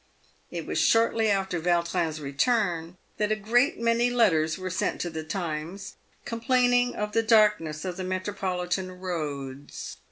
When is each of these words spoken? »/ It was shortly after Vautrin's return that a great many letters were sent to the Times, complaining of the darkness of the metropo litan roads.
»/ 0.29 0.41
It 0.49 0.65
was 0.65 0.79
shortly 0.79 1.29
after 1.29 1.59
Vautrin's 1.59 2.19
return 2.19 2.97
that 3.17 3.31
a 3.31 3.35
great 3.35 3.79
many 3.79 4.09
letters 4.09 4.57
were 4.57 4.71
sent 4.71 4.99
to 5.01 5.11
the 5.11 5.23
Times, 5.23 5.93
complaining 6.25 6.95
of 6.95 7.11
the 7.11 7.21
darkness 7.21 7.85
of 7.85 7.97
the 7.97 8.03
metropo 8.03 8.65
litan 8.67 8.99
roads. 8.99 9.97